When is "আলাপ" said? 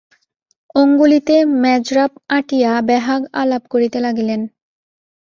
3.33-3.63